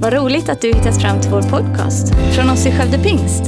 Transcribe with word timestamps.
Vad 0.00 0.12
roligt 0.12 0.48
att 0.48 0.60
du 0.60 0.68
hittat 0.68 1.02
fram 1.02 1.20
till 1.20 1.30
vår 1.30 1.42
podcast 1.42 2.14
från 2.34 2.50
oss 2.50 2.66
i 2.66 2.72
Skövde 2.72 2.98
Pingst. 2.98 3.42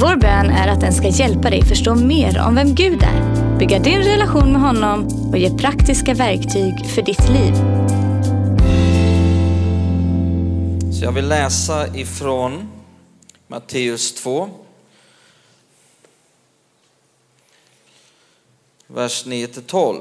Vår 0.00 0.16
bön 0.16 0.50
är 0.50 0.68
att 0.68 0.80
den 0.80 0.92
ska 0.92 1.08
hjälpa 1.08 1.50
dig 1.50 1.64
förstå 1.64 1.94
mer 1.94 2.40
om 2.46 2.54
vem 2.54 2.74
Gud 2.74 3.02
är, 3.02 3.58
bygga 3.58 3.78
din 3.78 3.98
relation 3.98 4.52
med 4.52 4.60
honom 4.60 5.06
och 5.30 5.38
ge 5.38 5.58
praktiska 5.58 6.14
verktyg 6.14 6.86
för 6.86 7.02
ditt 7.02 7.28
liv. 7.28 7.54
Så 10.92 11.04
jag 11.04 11.12
vill 11.12 11.28
läsa 11.28 11.96
ifrån 11.96 12.68
Matteus 13.46 14.14
2. 14.14 14.48
Vers 18.86 19.26
9 19.26 19.46
till 19.46 19.62
12. 19.62 19.98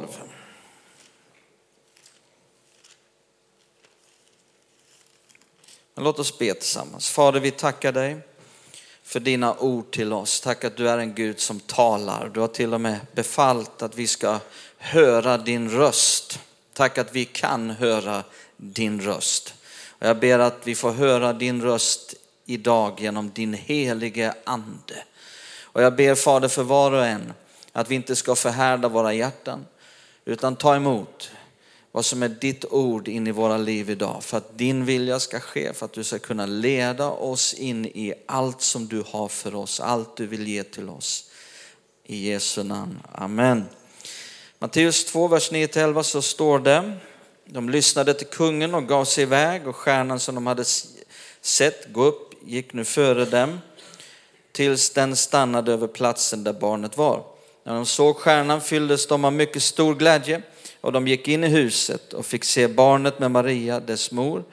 Men 5.98 6.04
låt 6.04 6.20
oss 6.20 6.38
be 6.38 6.54
tillsammans. 6.54 7.10
Fader, 7.10 7.40
vi 7.40 7.52
tackar 7.52 7.92
dig 7.92 8.18
för 9.04 9.20
dina 9.20 9.56
ord 9.56 9.92
till 9.92 10.14
oss. 10.14 10.42
Tack 10.42 10.64
att 10.64 10.78
du 10.78 10.90
är 10.90 10.98
en 10.98 11.14
Gud 11.14 11.40
som 11.40 11.60
talar. 11.60 12.32
Du 12.34 12.40
har 12.40 12.48
till 12.48 12.74
och 12.74 12.82
med 12.82 13.00
befallt 13.12 13.82
att 13.82 13.96
vi 13.96 14.08
ska 14.08 14.40
höra 14.78 15.38
din 15.38 15.70
röst. 15.70 16.40
Tack 16.74 16.98
att 16.98 17.16
vi 17.16 17.26
kan 17.26 17.70
höra 17.70 18.24
din 18.58 19.02
röst. 19.02 19.54
Och 19.90 20.08
jag 20.08 20.20
ber 20.20 20.40
att 20.40 20.58
vi 20.64 20.76
får 20.76 20.92
höra 20.92 21.34
din 21.34 21.62
röst 21.62 22.16
idag 22.46 23.02
genom 23.02 23.32
din 23.32 23.54
helige 23.54 24.34
ande. 24.44 25.04
Och 25.62 25.82
jag 25.82 25.96
ber 25.96 26.16
Fader 26.16 26.48
för 26.48 26.64
var 26.64 26.92
och 26.92 27.06
en 27.06 27.34
att 27.72 27.92
vi 27.92 27.96
inte 27.96 28.16
ska 28.16 28.36
förhärda 28.36 28.88
våra 28.88 29.14
hjärtan 29.14 29.66
utan 30.26 30.56
ta 30.56 30.76
emot 30.76 31.32
vad 31.98 32.06
som 32.06 32.24
är 32.24 32.30
ditt 32.30 32.66
ord 32.66 33.08
in 33.08 33.28
i 33.28 33.32
våra 33.32 33.58
liv 33.58 33.90
idag. 33.90 34.24
För 34.24 34.38
att 34.38 34.58
din 34.58 34.86
vilja 34.86 35.20
ska 35.20 35.40
ske, 35.40 35.74
för 35.74 35.86
att 35.86 35.94
du 35.94 36.04
ska 36.04 36.20
kunna 36.20 36.46
leda 36.46 37.10
oss 37.10 37.54
in 37.54 37.86
i 37.86 38.14
allt 38.26 38.62
som 38.62 38.88
du 38.88 39.04
har 39.08 39.28
för 39.28 39.56
oss, 39.56 39.80
allt 39.80 40.18
du 40.18 40.28
vill 40.28 40.48
ge 40.48 40.64
till 40.64 40.90
oss. 40.90 41.30
I 42.04 42.30
Jesu 42.30 42.64
namn. 42.64 43.00
Amen. 43.12 43.66
Matteus 44.60 45.06
2, 45.06 45.28
vers 45.28 45.52
9-11 45.52 46.04
så 46.04 46.22
står 46.22 46.60
det, 46.60 46.94
de 47.46 47.70
lyssnade 47.70 48.14
till 48.14 48.28
kungen 48.28 48.76
och 48.76 48.88
gav 48.88 49.06
sig 49.06 49.22
iväg 49.22 49.68
och 49.68 49.76
stjärnan 49.76 50.20
som 50.20 50.36
de 50.36 50.48
hade 50.48 50.66
sett 51.42 51.94
gå 51.94 52.04
upp 52.04 52.34
gick 52.46 52.74
nu 52.74 52.86
före 52.86 53.26
dem 53.26 53.60
tills 54.52 54.90
den 54.90 55.16
stannade 55.16 55.74
över 55.74 55.88
platsen 55.88 56.44
där 56.44 56.54
barnet 56.54 56.98
var. 56.98 57.24
När 57.64 57.74
de 57.74 57.86
såg 57.86 58.18
stjärnan 58.18 58.62
fylldes 58.62 59.08
de 59.08 59.26
av 59.26 59.34
mycket 59.34 59.64
stor 59.64 59.96
glädje 59.96 60.42
och 60.88 60.94
de 60.94 61.08
gick 61.08 61.28
in 61.28 61.44
i 61.44 61.48
huset 61.48 62.14
och 62.14 62.26
fick 62.26 62.44
se 62.44 62.68
barnet 62.68 63.20
med 63.20 63.32
Maria, 63.32 63.80
dess 63.80 64.12
mor. 64.12 64.44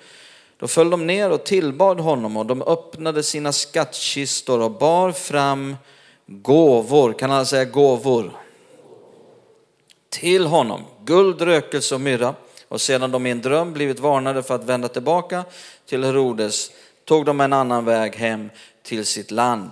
Då 0.59 0.69
föll 0.69 0.91
de 0.91 1.07
ner 1.07 1.31
och 1.31 1.45
tillbad 1.45 2.01
honom 2.01 2.37
och 2.37 2.47
de 2.47 2.63
öppnade 2.63 3.23
sina 3.23 3.53
skattkistor 3.53 4.61
och 4.61 4.71
bar 4.71 5.13
fram 5.13 5.77
gåvor, 6.27 7.13
kan 7.13 7.31
alla 7.31 7.45
säga 7.45 7.65
gåvor? 7.65 8.33
Till 10.09 10.47
honom, 10.47 10.85
guld, 11.05 11.41
rökelse 11.41 11.95
och 11.95 12.01
myrra. 12.01 12.35
Och 12.69 12.81
sedan 12.81 13.11
de 13.11 13.27
i 13.27 13.31
en 13.31 13.41
dröm 13.41 13.73
blivit 13.73 13.99
varnade 13.99 14.43
för 14.43 14.55
att 14.55 14.65
vända 14.65 14.89
tillbaka 14.89 15.45
till 15.87 16.05
Herodes 16.05 16.71
tog 17.05 17.25
de 17.25 17.41
en 17.41 17.53
annan 17.53 17.85
väg 17.85 18.17
hem 18.17 18.51
till 18.83 19.07
sitt 19.07 19.31
land. 19.31 19.71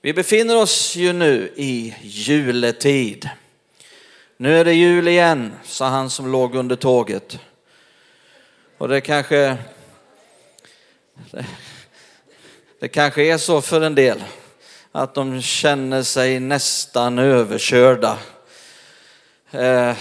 Vi 0.00 0.12
befinner 0.12 0.56
oss 0.56 0.96
ju 0.96 1.12
nu 1.12 1.52
i 1.56 1.94
juletid. 2.02 3.28
Nu 4.44 4.60
är 4.60 4.64
det 4.64 4.72
jul 4.72 5.08
igen, 5.08 5.52
sa 5.62 5.88
han 5.88 6.10
som 6.10 6.32
låg 6.32 6.54
under 6.54 6.76
tåget. 6.76 7.38
Och 8.78 8.88
det 8.88 9.00
kanske, 9.00 9.56
det, 11.30 11.46
det 12.80 12.88
kanske 12.88 13.22
är 13.22 13.38
så 13.38 13.60
för 13.60 13.80
en 13.80 13.94
del 13.94 14.24
att 14.92 15.14
de 15.14 15.42
känner 15.42 16.02
sig 16.02 16.40
nästan 16.40 17.18
överkörda. 17.18 18.18
Eh, 19.50 19.96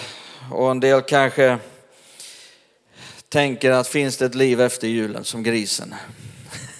och 0.52 0.72
en 0.72 0.80
del 0.80 1.02
kanske 1.02 1.58
tänker 3.30 3.72
att 3.72 3.88
finns 3.88 4.18
det 4.18 4.26
ett 4.26 4.36
liv 4.36 4.62
efter 4.62 4.88
julen 4.88 5.24
som 5.24 5.44
grisen? 5.44 5.96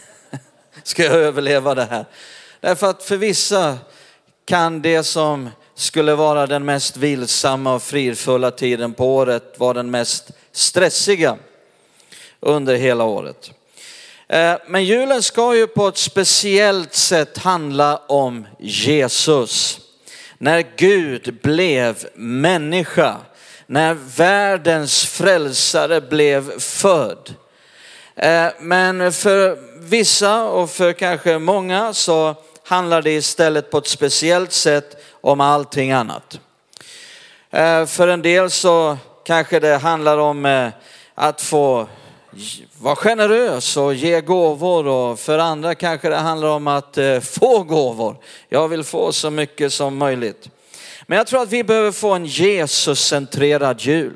Ska 0.84 1.04
jag 1.04 1.14
överleva 1.14 1.76
det 1.76 1.86
här? 1.86 2.06
Därför 2.60 2.90
att 2.90 3.04
för 3.04 3.18
vissa 3.18 3.78
kan 4.46 4.82
det 4.82 5.04
som 5.04 5.50
skulle 5.76 6.16
vara 6.16 6.48
den 6.48 6.66
mest 6.66 6.98
vilsamma 6.98 7.74
och 7.74 7.84
fridfulla 7.84 8.52
tiden 8.52 8.94
på 8.94 9.16
året 9.16 9.54
var 9.58 9.74
den 9.74 9.92
mest 9.92 10.32
stressiga 10.52 11.38
under 12.40 12.76
hela 12.76 13.04
året. 13.04 13.52
Eh, 14.28 14.56
men 14.68 14.86
julen 14.86 15.24
ska 15.24 15.56
ju 15.56 15.68
på 15.68 15.88
ett 15.88 15.98
speciellt 15.98 16.94
sätt 16.94 17.38
handla 17.38 17.98
om 17.98 18.48
Jesus. 18.60 19.80
När 20.38 20.66
Gud 20.76 21.40
blev 21.42 22.08
människa, 22.16 23.18
när 23.68 23.94
världens 23.94 25.06
frälsare 25.06 26.02
blev 26.02 26.60
född. 26.60 27.34
Eh, 28.16 28.48
men 28.60 29.14
för 29.14 29.58
vissa 29.80 30.44
och 30.44 30.70
för 30.70 30.94
kanske 30.94 31.40
många 31.40 31.94
så 31.94 32.36
handlar 32.66 33.02
det 33.02 33.12
istället 33.12 33.72
på 33.72 33.78
ett 33.78 33.88
speciellt 33.88 34.52
sätt 34.52 35.04
om 35.22 35.42
allting 35.42 35.92
annat. 35.92 36.40
Eh, 37.52 37.86
för 37.86 38.08
en 38.08 38.22
del 38.22 38.52
så 38.52 38.98
kanske 39.24 39.60
det 39.60 39.78
handlar 39.78 40.18
om 40.18 40.46
eh, 40.46 40.70
att 41.16 41.42
få 41.42 41.88
vara 42.80 42.96
generös 42.96 43.78
och 43.78 43.94
ge 43.94 44.22
gåvor 44.22 44.88
och 44.88 45.20
för 45.20 45.40
andra 45.40 45.76
kanske 45.76 46.10
det 46.10 46.16
handlar 46.16 46.50
om 46.50 46.68
att 46.68 46.98
eh, 46.98 47.20
få 47.20 47.64
gåvor. 47.64 48.18
Jag 48.50 48.68
vill 48.68 48.84
få 48.84 49.12
så 49.12 49.30
mycket 49.30 49.74
som 49.74 49.98
möjligt. 49.98 50.50
Men 51.08 51.18
jag 51.18 51.28
tror 51.28 51.42
att 51.42 51.50
vi 51.50 51.64
behöver 51.64 51.92
få 51.92 52.14
en 52.14 52.26
Jesus-centrerad 52.26 53.82
jul. 53.82 54.16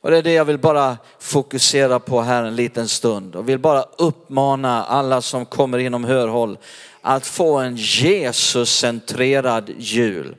Och 0.00 0.10
det 0.10 0.18
är 0.18 0.22
det 0.22 0.32
jag 0.32 0.44
vill 0.44 0.58
bara 0.58 0.96
fokusera 1.18 1.98
på 1.98 2.20
här 2.20 2.44
en 2.44 2.56
liten 2.56 2.88
stund 2.88 3.36
och 3.36 3.48
vill 3.48 3.58
bara 3.58 3.84
uppmana 3.98 4.84
alla 4.84 5.22
som 5.22 5.46
kommer 5.46 5.78
inom 5.78 6.04
hörhåll 6.04 6.58
att 7.00 7.26
få 7.26 7.58
en 7.58 7.76
Jesus-centrerad 7.76 9.70
jul. 9.78 10.36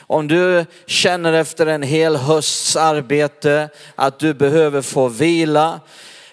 Om 0.00 0.28
du 0.28 0.66
känner 0.86 1.32
efter 1.32 1.66
en 1.66 1.82
hel 1.82 2.16
hösts 2.16 2.76
arbete 2.76 3.68
att 3.94 4.18
du 4.18 4.34
behöver 4.34 4.82
få 4.82 5.08
vila, 5.08 5.80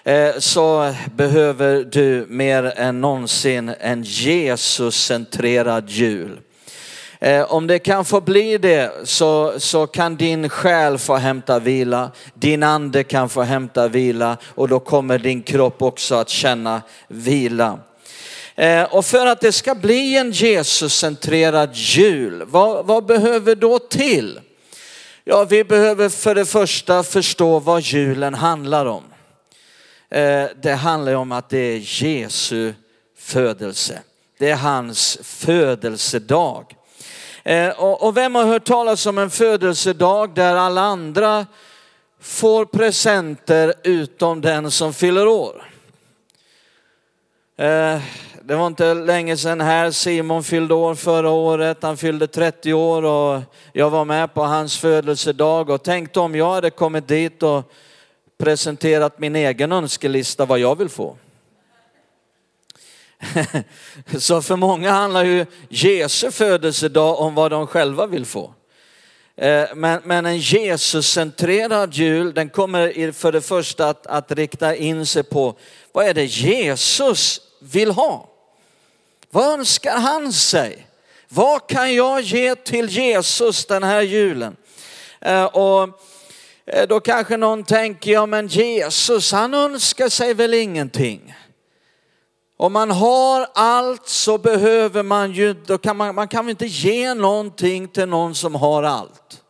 eh, 0.04 0.38
så 0.38 0.94
behöver 1.14 1.84
du 1.84 2.26
mer 2.28 2.64
än 2.76 3.00
någonsin 3.00 3.74
en 3.80 4.02
Jesus-centrerad 4.02 5.90
jul. 5.90 6.40
Eh, 7.20 7.52
om 7.52 7.66
det 7.66 7.78
kan 7.78 8.04
få 8.04 8.20
bli 8.20 8.58
det 8.58 8.92
så, 9.04 9.60
så 9.60 9.86
kan 9.86 10.16
din 10.16 10.48
själ 10.48 10.98
få 10.98 11.16
hämta 11.16 11.58
vila, 11.58 12.10
din 12.34 12.62
ande 12.62 13.04
kan 13.04 13.28
få 13.28 13.42
hämta 13.42 13.88
vila 13.88 14.36
och 14.54 14.68
då 14.68 14.80
kommer 14.80 15.18
din 15.18 15.42
kropp 15.42 15.82
också 15.82 16.14
att 16.14 16.28
känna 16.28 16.82
vila. 17.08 17.78
Eh, 18.54 18.82
och 18.82 19.04
för 19.04 19.26
att 19.26 19.40
det 19.40 19.52
ska 19.52 19.74
bli 19.74 20.16
en 20.16 20.30
Jesuscentrerad 20.30 21.70
jul, 21.74 22.44
vad, 22.46 22.86
vad 22.86 23.06
behöver 23.06 23.54
då 23.54 23.78
till? 23.78 24.40
Ja, 25.24 25.44
vi 25.44 25.64
behöver 25.64 26.08
för 26.08 26.34
det 26.34 26.46
första 26.46 27.02
förstå 27.02 27.58
vad 27.58 27.82
julen 27.82 28.34
handlar 28.34 28.86
om. 28.86 29.02
Eh, 30.10 30.44
det 30.62 30.72
handlar 30.72 31.14
om 31.14 31.32
att 31.32 31.48
det 31.48 31.58
är 31.58 32.02
Jesu 32.02 32.72
födelse. 33.18 33.98
Det 34.38 34.50
är 34.50 34.56
hans 34.56 35.18
födelsedag. 35.22 36.77
Eh, 37.42 37.70
och 37.80 38.16
vem 38.16 38.34
har 38.34 38.44
hört 38.44 38.64
talas 38.64 39.06
om 39.06 39.18
en 39.18 39.30
födelsedag 39.30 40.34
där 40.34 40.56
alla 40.56 40.80
andra 40.80 41.46
får 42.20 42.64
presenter 42.64 43.74
utom 43.84 44.40
den 44.40 44.70
som 44.70 44.92
fyller 44.92 45.28
år? 45.28 45.72
Eh, 47.56 48.00
det 48.42 48.56
var 48.56 48.66
inte 48.66 48.94
länge 48.94 49.36
sedan 49.36 49.60
här, 49.60 49.90
Simon 49.90 50.44
fyllde 50.44 50.74
år 50.74 50.94
förra 50.94 51.30
året, 51.30 51.82
han 51.82 51.96
fyllde 51.96 52.26
30 52.26 52.72
år 52.72 53.04
och 53.04 53.42
jag 53.72 53.90
var 53.90 54.04
med 54.04 54.34
på 54.34 54.42
hans 54.42 54.78
födelsedag 54.78 55.70
och 55.70 55.82
tänkte 55.82 56.20
om 56.20 56.34
jag 56.34 56.52
hade 56.52 56.70
kommit 56.70 57.08
dit 57.08 57.42
och 57.42 57.72
presenterat 58.38 59.18
min 59.18 59.36
egen 59.36 59.72
önskelista 59.72 60.44
vad 60.44 60.58
jag 60.58 60.78
vill 60.78 60.88
få. 60.88 61.16
Så 64.18 64.42
för 64.42 64.56
många 64.56 64.90
handlar 64.90 65.24
ju 65.24 65.46
Jesu 65.68 66.30
födelsedag 66.30 67.20
om 67.20 67.34
vad 67.34 67.50
de 67.50 67.66
själva 67.66 68.06
vill 68.06 68.26
få. 68.26 68.54
Eh, 69.36 69.68
men, 69.74 70.00
men 70.04 70.26
en 70.26 70.38
Jesuscentrerad 70.38 71.94
jul, 71.94 72.34
den 72.34 72.48
kommer 72.48 73.12
för 73.12 73.32
det 73.32 73.40
första 73.40 73.88
att, 73.88 74.06
att 74.06 74.32
rikta 74.32 74.76
in 74.76 75.06
sig 75.06 75.22
på 75.22 75.58
vad 75.92 76.06
är 76.06 76.14
det 76.14 76.24
Jesus 76.24 77.40
vill 77.60 77.90
ha? 77.90 78.28
Vad 79.30 79.58
önskar 79.58 79.96
han 79.96 80.32
sig? 80.32 80.86
Vad 81.28 81.68
kan 81.68 81.94
jag 81.94 82.20
ge 82.20 82.54
till 82.54 82.88
Jesus 82.88 83.66
den 83.66 83.82
här 83.82 84.02
julen? 84.02 84.56
Eh, 85.20 85.44
och 85.44 85.88
eh, 86.66 86.88
då 86.88 87.00
kanske 87.00 87.36
någon 87.36 87.64
tänker, 87.64 88.10
ja 88.10 88.26
men 88.26 88.46
Jesus 88.46 89.32
han 89.32 89.54
önskar 89.54 90.08
sig 90.08 90.34
väl 90.34 90.54
ingenting. 90.54 91.34
Om 92.60 92.72
man 92.72 92.90
har 92.90 93.48
allt 93.54 94.08
så 94.08 94.38
behöver 94.38 95.02
man 95.02 95.32
ju, 95.32 95.54
då 95.54 95.78
kan 95.78 95.96
man, 95.96 96.14
man 96.14 96.28
kan 96.28 96.48
inte 96.48 96.66
ge 96.66 97.14
någonting 97.14 97.88
till 97.88 98.08
någon 98.08 98.34
som 98.34 98.54
har 98.54 98.82
allt. 98.82 99.42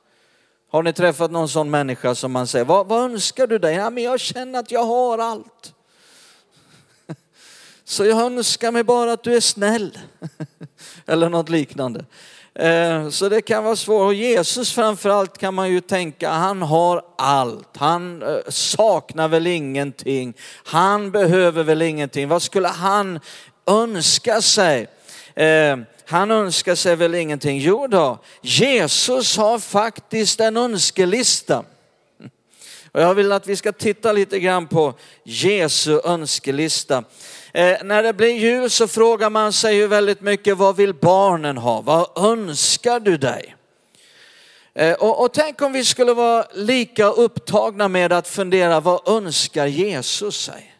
Har 0.70 0.82
ni 0.82 0.93
träffat 0.93 1.31
någon 1.31 1.49
sån 1.49 1.70
människa 1.70 2.14
som 2.14 2.32
man 2.32 2.46
säger, 2.46 2.64
vad, 2.64 2.87
vad 2.87 3.05
önskar 3.05 3.46
du 3.46 3.58
dig? 3.58 3.75
Ja 3.75 3.90
men 3.90 4.02
jag 4.02 4.20
känner 4.20 4.58
att 4.58 4.70
jag 4.70 4.84
har 4.84 5.19
allt. 5.19 5.75
Så 7.84 8.05
jag 8.05 8.20
önskar 8.20 8.72
mig 8.72 8.84
bara 8.84 9.12
att 9.12 9.22
du 9.22 9.37
är 9.37 9.40
snäll. 9.40 9.99
Eller 11.08 11.28
något 11.28 11.49
liknande. 11.49 12.05
Eh, 12.55 13.08
så 13.08 13.28
det 13.28 13.43
kan 13.43 13.64
vara 13.64 13.76
svårt. 13.76 14.06
Och 14.06 14.14
Jesus 14.14 14.72
framförallt 14.72 15.38
kan 15.38 15.55
man 15.55 15.70
ju 15.70 15.81
tänka, 15.81 16.31
han 16.31 16.62
har 16.62 17.02
allt. 17.19 17.76
Han 17.76 18.22
eh, 18.22 18.38
saknar 18.49 19.28
väl 19.28 19.46
ingenting. 19.46 20.34
Han 20.64 21.10
behöver 21.10 21.62
väl 21.62 21.82
ingenting. 21.82 22.28
Vad 22.28 22.43
skulle 22.43 22.69
han 22.69 23.20
önska 23.66 24.43
sig? 24.43 24.87
Eh, 25.34 25.76
han 26.06 26.31
önskar 26.31 26.75
sig 26.75 26.96
väl 26.96 27.14
ingenting. 27.14 27.58
Jo 27.58 27.87
då, 27.87 28.19
Jesus 28.43 29.37
har 29.37 29.58
faktiskt 29.58 30.40
en 30.40 30.56
önskelista. 30.56 31.64
Och 32.93 33.00
jag 33.00 33.14
vill 33.14 33.32
att 33.32 33.46
vi 33.46 33.56
ska 33.56 33.72
titta 33.72 34.12
lite 34.12 34.40
grann 34.40 34.66
på 34.66 34.94
Jesu 35.25 36.00
önskelista. 36.05 37.05
Eh, 37.58 37.84
när 37.84 38.02
det 38.02 38.12
blir 38.12 38.34
jul 38.34 38.70
så 38.70 38.88
frågar 38.88 39.31
man 39.31 39.52
sig 39.52 39.76
ju 39.76 39.87
väldigt 39.87 40.20
mycket, 40.20 40.56
vad 40.56 40.76
vill 40.76 40.94
barnen 40.94 41.56
ha? 41.56 41.81
Vad 41.81 42.19
önskar 42.31 43.00
du 43.00 43.16
dig? 43.16 43.56
Eh, 44.75 44.94
och, 44.94 45.22
och, 45.22 45.32
tänk 45.32 45.62
om 45.62 45.72
vi 45.72 45.84
skulle 45.84 46.14
vara 46.14 46.46
lika 46.55 47.06
upptagna 47.06 47.88
med 47.88 48.12
att 48.12 48.28
fundera, 48.28 48.81
vad 48.81 49.08
önskar 49.08 49.66
Jesus 49.66 50.40
sig? 50.40 50.76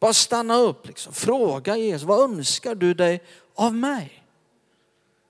Bara 0.00 0.12
stanna 0.12 0.56
upp, 0.56 0.86
liksom. 0.86 1.12
fråga 1.12 1.76
Jesus, 1.76 2.02
vad 2.02 2.30
önskar 2.30 2.74
du 2.74 2.94
dig 2.94 3.22
av 3.54 3.74
mig? 3.74 4.24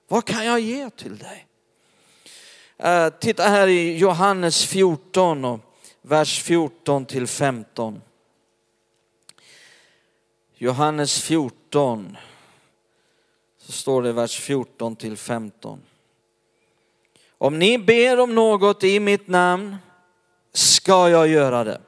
Vad 0.07 0.25
kan 0.25 0.45
jag 0.45 0.59
ge 0.59 0.89
till 0.89 1.17
dig? 1.17 1.47
Eh, 2.77 3.09
titta 3.09 3.43
här 3.43 3.67
i 3.67 3.97
Johannes 3.97 4.65
14 4.65 5.45
och 5.45 5.59
vers 6.05 6.41
14 6.41 7.05
till 7.05 7.27
15. 7.27 8.01
Johannes 10.55 11.21
14, 11.21 12.17
så 13.57 13.71
står 13.71 14.01
det 14.01 14.11
vers 14.11 14.39
14 14.39 14.95
till 14.95 15.17
15. 15.17 15.81
Om 17.37 17.59
ni 17.59 17.77
ber 17.77 18.19
om 18.19 18.35
något 18.35 18.83
i 18.83 18.99
mitt 18.99 19.27
namn 19.27 19.75
ska 20.53 21.09
jag 21.09 21.27
göra 21.27 21.63
det. 21.63 21.81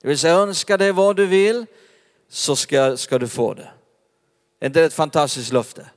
Det 0.00 0.08
vill 0.08 0.18
säga 0.18 0.34
önska 0.34 0.76
dig 0.76 0.92
vad 0.92 1.16
du 1.16 1.26
vill 1.26 1.66
så 2.28 2.56
ska, 2.56 2.96
ska 2.96 3.18
du 3.18 3.28
få 3.28 3.54
det. 3.54 3.70
Är 4.60 4.66
inte 4.66 4.80
det 4.80 4.86
ett 4.86 4.94
fantastiskt 4.94 5.52
löfte? 5.52 5.90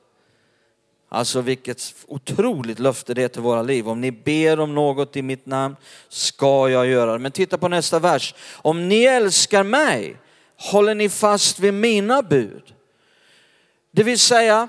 Alltså 1.15 1.41
vilket 1.41 1.95
otroligt 2.07 2.79
löfte 2.79 3.13
det 3.13 3.23
är 3.23 3.27
till 3.27 3.41
våra 3.41 3.61
liv. 3.61 3.89
Om 3.89 4.01
ni 4.01 4.11
ber 4.11 4.59
om 4.59 4.75
något 4.75 5.15
i 5.15 5.21
mitt 5.21 5.45
namn 5.45 5.75
ska 6.09 6.69
jag 6.69 6.87
göra 6.87 7.13
det. 7.13 7.19
Men 7.19 7.31
titta 7.31 7.57
på 7.57 7.67
nästa 7.67 7.99
vers. 7.99 8.35
Om 8.51 8.87
ni 8.87 9.03
älskar 9.03 9.63
mig 9.63 10.17
håller 10.57 10.95
ni 10.95 11.09
fast 11.09 11.59
vid 11.59 11.73
mina 11.73 12.21
bud. 12.21 12.63
Det 13.91 14.03
vill 14.03 14.19
säga, 14.19 14.67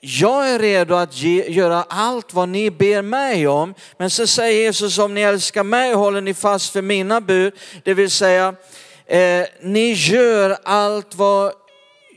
jag 0.00 0.50
är 0.50 0.58
redo 0.58 0.94
att 0.94 1.16
ge, 1.16 1.50
göra 1.50 1.84
allt 1.88 2.34
vad 2.34 2.48
ni 2.48 2.70
ber 2.70 3.02
mig 3.02 3.48
om. 3.48 3.74
Men 3.98 4.10
så 4.10 4.26
säger 4.26 4.62
Jesus, 4.62 4.98
om 4.98 5.14
ni 5.14 5.20
älskar 5.20 5.64
mig 5.64 5.94
håller 5.94 6.20
ni 6.20 6.34
fast 6.34 6.76
vid 6.76 6.84
mina 6.84 7.20
bud. 7.20 7.52
Det 7.84 7.94
vill 7.94 8.10
säga, 8.10 8.54
eh, 9.06 9.46
ni 9.60 9.92
gör 9.92 10.56
allt 10.64 11.14
vad 11.14 11.52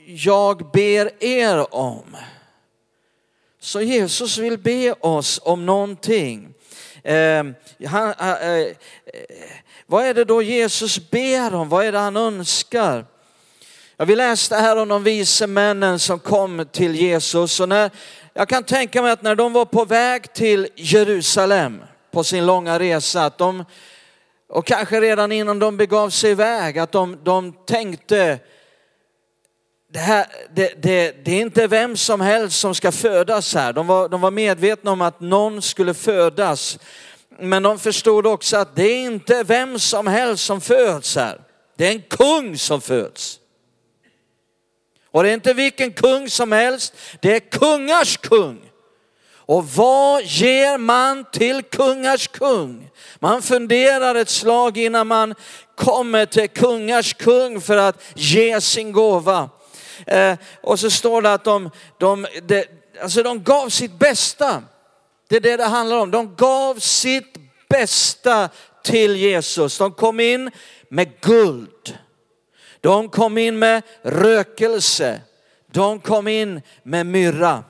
jag 0.06 0.72
ber 0.72 1.24
er 1.24 1.76
om. 1.76 2.18
Så 3.68 3.82
Jesus 3.82 4.38
vill 4.38 4.58
be 4.58 4.94
oss 4.94 5.40
om 5.44 5.66
någonting. 5.66 6.54
Eh, 7.04 7.44
han, 7.88 8.14
eh, 8.20 8.42
eh, 8.42 8.74
vad 9.86 10.06
är 10.06 10.14
det 10.14 10.24
då 10.24 10.42
Jesus 10.42 11.10
ber 11.12 11.56
om? 11.56 11.70
Vad 11.70 11.86
är 11.86 11.92
det 11.92 11.98
han 11.98 12.18
önskar? 12.18 13.06
Ja, 13.98 14.06
vi 14.06 14.16
läste 14.16 14.56
här 14.56 14.76
om 14.78 14.88
de 14.88 15.04
vise 15.04 15.48
männen 15.48 16.00
som 16.00 16.20
kom 16.20 16.66
till 16.72 16.96
Jesus. 16.96 17.60
Och 17.60 17.70
när, 17.70 17.92
jag 18.34 18.50
kan 18.50 18.64
tänka 18.64 19.02
mig 19.02 19.12
att 19.12 19.22
när 19.22 19.36
de 19.36 19.54
var 19.54 19.66
på 19.66 19.86
väg 19.86 20.34
till 20.34 20.68
Jerusalem 20.76 21.82
på 22.12 22.24
sin 22.24 22.46
långa 22.46 22.80
resa, 22.80 23.26
att 23.26 23.38
de, 23.38 23.66
och 24.50 24.66
kanske 24.66 25.02
redan 25.02 25.32
innan 25.32 25.60
de 25.60 25.78
begav 25.78 26.10
sig 26.10 26.32
iväg, 26.32 26.80
att 26.80 26.92
de, 26.92 27.20
de 27.24 27.54
tänkte 27.66 28.40
det, 29.94 30.00
här, 30.00 30.26
det, 30.54 30.74
det, 30.82 31.26
det, 31.26 31.32
är 31.32 31.42
inte 31.42 31.68
vem 31.68 31.98
som 31.98 32.22
helst 32.22 32.60
som 32.60 32.76
ska 32.76 32.92
födas 32.92 33.56
här. 33.56 33.74
De 33.74 33.88
var, 33.88 34.10
de 34.10 34.22
var 34.22 34.32
medvetna 34.32 34.92
om 34.92 35.02
att 35.02 35.20
någon 35.20 35.62
skulle 35.62 35.94
födas. 35.94 36.80
Men 37.40 37.64
de 37.64 37.80
förstod 37.80 38.28
också 38.28 38.58
att 38.58 38.76
det 38.76 38.84
är 38.84 39.00
inte 39.00 39.44
vem 39.44 39.80
som 39.80 40.08
helst 40.08 40.46
som 40.46 40.62
föds 40.62 41.16
här. 41.16 41.42
Det 41.78 41.88
är 41.88 41.92
en 41.92 42.02
kung 42.02 42.58
som 42.58 42.82
föds. 42.82 43.40
Och 45.12 45.24
det 45.24 45.30
är 45.30 45.34
inte 45.34 45.54
vilken 45.54 45.92
kung 45.92 46.30
som 46.30 46.52
helst, 46.52 46.94
det 47.22 47.36
är 47.36 47.40
kungars 47.40 48.18
kung. 48.18 48.60
Och 49.48 49.68
vad 49.68 50.24
ger 50.24 50.78
man 50.78 51.26
till 51.32 51.64
kungars 51.64 52.28
kung? 52.28 52.90
Man 53.20 53.42
funderar 53.42 54.16
ett 54.16 54.30
slag 54.30 54.78
innan 54.78 55.08
man 55.08 55.36
kommer 55.76 56.26
till 56.26 56.50
kungars 56.50 57.14
kung 57.14 57.62
för 57.62 57.78
att 57.78 58.02
ge 58.16 58.62
sin 58.62 58.92
gåva. 58.92 59.50
Eh, 60.06 60.38
och 60.62 60.80
så 60.80 60.90
står 60.90 61.22
det 61.22 61.34
att 61.34 61.44
de, 61.44 61.70
de, 61.98 62.28
de, 62.44 62.66
alltså 63.02 63.24
de 63.24 63.44
gav 63.44 63.70
sitt 63.70 64.00
bästa. 64.00 64.64
Det 65.30 65.36
är 65.36 65.40
det 65.40 65.58
det 65.58 65.66
handlar 65.66 65.98
om. 65.98 66.12
De 66.12 66.36
gav 66.36 66.80
sitt 66.80 67.38
bästa 67.70 68.50
till 68.84 69.16
Jesus. 69.16 69.78
De 69.78 69.92
kom 69.92 70.20
in 70.20 70.52
med 70.90 71.22
guld. 71.22 71.98
De 72.82 73.10
kom 73.10 73.38
in 73.38 73.60
med 73.60 73.84
rökelse. 74.02 75.22
De 75.72 76.00
kom 76.00 76.28
in 76.28 76.62
med 76.84 77.06
myrra. 77.06 77.64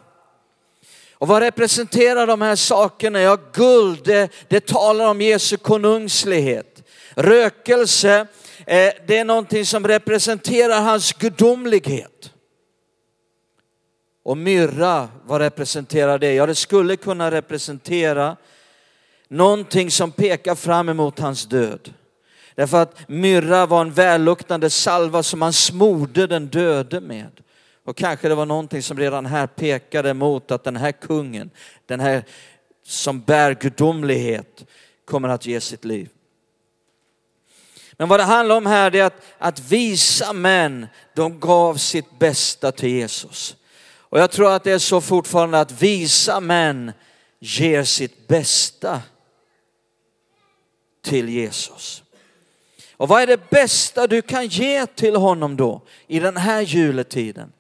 Och 1.20 1.28
vad 1.28 1.42
representerar 1.42 2.28
de 2.28 2.42
här 2.42 2.56
sakerna? 2.56 3.22
Ja, 3.22 3.38
guld, 3.54 4.02
det, 4.04 4.30
det 4.48 4.68
talar 4.68 5.08
om 5.08 5.22
Jesu 5.22 5.58
konungslighet. 5.58 6.77
Rökelse, 7.20 8.28
eh, 8.58 8.94
det 9.08 9.18
är 9.18 9.26
någonting 9.26 9.66
som 9.66 9.88
representerar 9.88 10.82
hans 10.82 11.14
gudomlighet. 11.14 12.34
Och 14.24 14.38
myrra, 14.38 15.10
vad 15.26 15.42
representerar 15.42 16.20
det? 16.20 16.34
Ja, 16.34 16.46
det 16.46 16.56
skulle 16.56 16.96
kunna 16.96 17.32
representera 17.32 18.38
någonting 19.28 19.92
som 19.92 20.12
pekar 20.12 20.56
fram 20.56 20.90
emot 20.90 21.20
hans 21.20 21.46
död. 21.46 21.94
Därför 22.56 22.82
att 22.82 23.10
myrra 23.10 23.66
var 23.66 23.82
en 23.82 23.92
välluktande 23.92 24.70
salva 24.70 25.24
som 25.24 25.40
man 25.40 25.54
smorde 25.54 26.28
den 26.28 26.48
döde 26.48 27.02
med. 27.02 27.32
Och 27.86 27.98
kanske 27.98 28.30
det 28.30 28.36
var 28.36 28.46
någonting 28.46 28.82
som 28.82 29.00
redan 29.00 29.26
här 29.26 29.48
pekade 29.48 30.14
mot 30.14 30.52
att 30.52 30.64
den 30.64 30.76
här 30.76 30.92
kungen, 30.92 31.50
den 31.86 32.00
här 32.00 32.24
som 32.84 33.22
bär 33.22 33.54
gudomlighet, 33.54 34.66
kommer 35.06 35.30
att 35.30 35.46
ge 35.46 35.62
sitt 35.62 35.86
liv. 35.86 36.10
Men 37.98 38.08
vad 38.08 38.20
det 38.20 38.24
handlar 38.24 38.58
om 38.58 38.66
här 38.66 38.96
är 38.96 39.04
att, 39.04 39.22
att 39.38 39.60
visa 39.60 40.34
män, 40.34 40.88
de 41.16 41.40
gav 41.40 41.76
sitt 41.76 42.20
bästa 42.20 42.72
till 42.72 42.90
Jesus. 42.90 43.56
Och 44.10 44.20
jag 44.20 44.32
tror 44.32 44.52
att 44.52 44.64
det 44.64 44.72
är 44.72 44.80
så 44.80 45.02
fortfarande 45.02 45.60
att 45.60 45.82
visa 45.82 46.40
män 46.40 46.92
ger 47.40 47.84
sitt 47.84 48.28
bästa 48.28 49.02
till 51.04 51.30
Jesus. 51.30 52.04
Och 52.98 53.08
vad 53.08 53.22
är 53.22 53.28
det 53.28 53.50
bästa 53.50 54.08
du 54.08 54.22
kan 54.22 54.48
ge 54.48 54.86
till 54.86 55.16
honom 55.16 55.58
då 55.58 55.82
i 56.08 56.20
den 56.20 56.38
här 56.38 56.62
juletiden? 56.62 57.52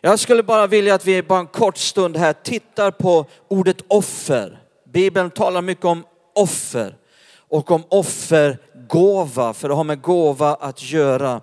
Jag 0.00 0.18
skulle 0.18 0.42
bara 0.42 0.66
vilja 0.66 0.94
att 0.94 1.04
vi 1.04 1.22
bara 1.22 1.40
en 1.40 1.46
kort 1.46 1.78
stund 1.78 2.16
här 2.16 2.32
tittar 2.32 2.90
på 2.90 3.26
ordet 3.48 3.76
offer. 3.88 4.58
Bibeln 4.84 5.30
talar 5.30 5.62
mycket 5.62 5.84
om 5.84 6.04
offer 6.34 6.96
och 7.52 7.70
om 7.70 7.84
offergåva, 7.88 9.54
för 9.54 9.68
det 9.68 9.74
har 9.74 9.84
med 9.84 10.02
gåva 10.02 10.54
att 10.54 10.82
göra. 10.82 11.40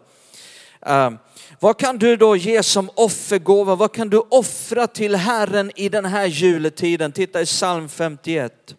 Uh, 0.90 1.12
vad 1.60 1.80
kan 1.80 1.98
du 1.98 2.16
då 2.16 2.36
ge 2.36 2.64
som 2.64 2.90
offergåva? 2.96 3.76
Vad 3.76 3.94
kan 3.94 4.10
du 4.10 4.18
offra 4.18 4.88
till 4.88 5.16
Herren 5.16 5.72
i 5.76 5.90
den 5.90 6.06
här 6.06 6.26
juletiden? 6.26 7.12
Titta 7.12 7.42
i 7.42 7.46
psalm 7.46 7.90
51. 7.90 8.76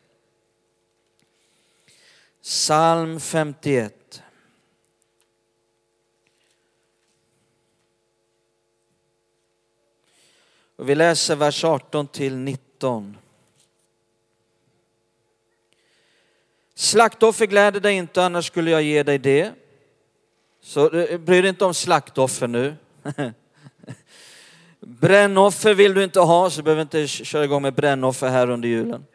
Psalm 2.43 3.21
51. 3.21 4.23
Och 10.77 10.89
vi 10.89 10.95
läser 10.95 11.37
vers 11.37 11.65
18 11.65 12.07
till 12.07 12.37
19. 12.37 13.17
Slaktoffer 16.81 17.47
gläder 17.47 17.81
dig 17.81 17.95
inte, 17.95 18.25
annars 18.25 18.47
skulle 18.47 18.71
jag 18.71 18.83
ge 18.83 19.03
dig 19.03 19.19
det. 19.19 19.53
Så 20.63 20.91
eh, 20.91 21.19
bry 21.19 21.41
dig 21.41 21.49
inte 21.49 21.65
om 21.65 21.75
slaktoffer 21.75 22.47
nu. 22.47 22.77
Brännoffer 24.81 25.75
vill 25.75 25.95
du 25.95 26.05
inte 26.05 26.21
ha, 26.21 26.51
så 26.51 26.57
du 26.57 26.63
behöver 26.63 26.83
inte 26.83 27.07
köra 27.07 27.45
igång 27.45 27.63
med 27.63 27.75
brännoffer 27.75 28.29
här 28.29 28.51
under 28.51 28.69
julen. 28.69 29.07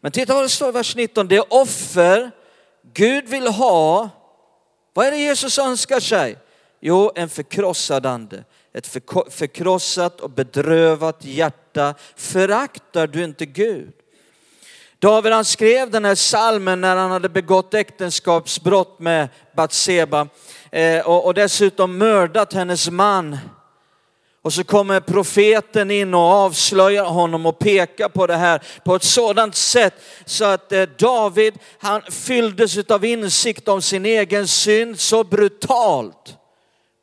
Men 0.00 0.12
titta 0.12 0.34
vad 0.34 0.44
det 0.44 0.48
står 0.48 0.68
i 0.68 0.72
vers 0.72 0.96
19. 0.96 1.28
Det 1.28 1.40
offer 1.40 2.30
Gud 2.92 3.28
vill 3.28 3.46
ha, 3.46 4.10
vad 4.92 5.06
är 5.06 5.10
det 5.10 5.18
Jesus 5.18 5.58
önskar 5.58 6.00
sig? 6.00 6.36
Jo, 6.80 7.12
en 7.14 7.28
förkrossad 7.28 8.06
ande. 8.06 8.44
Ett 8.72 8.86
förkrossat 9.30 10.20
och 10.20 10.30
bedrövat 10.30 11.24
hjärta 11.24 11.94
föraktar 12.16 13.06
du 13.06 13.24
inte 13.24 13.46
Gud. 13.46 13.92
David 15.00 15.32
han 15.32 15.44
skrev 15.44 15.90
den 15.90 16.04
här 16.04 16.14
salmen 16.14 16.80
när 16.80 16.96
han 16.96 17.10
hade 17.10 17.28
begått 17.28 17.74
äktenskapsbrott 17.74 18.98
med 18.98 19.28
Batseba 19.56 20.28
eh, 20.72 21.08
och 21.08 21.34
dessutom 21.34 21.98
mördat 21.98 22.52
hennes 22.52 22.90
man 22.90 23.38
och 24.42 24.52
så 24.52 24.64
kommer 24.64 25.00
profeten 25.00 25.90
in 25.90 26.14
och 26.14 26.20
avslöjar 26.20 27.04
honom 27.04 27.46
och 27.46 27.58
pekar 27.58 28.08
på 28.08 28.26
det 28.26 28.36
här 28.36 28.62
på 28.84 28.94
ett 28.94 29.02
sådant 29.02 29.54
sätt 29.54 29.94
så 30.24 30.44
att 30.44 30.72
eh, 30.72 30.82
David, 30.82 31.54
han 31.78 32.02
fylldes 32.02 32.78
av 32.78 33.04
insikt 33.04 33.68
om 33.68 33.82
sin 33.82 34.06
egen 34.06 34.48
synd 34.48 35.00
så 35.00 35.24
brutalt. 35.24 36.37